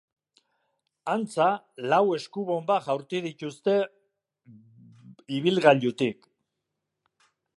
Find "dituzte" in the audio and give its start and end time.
3.27-3.77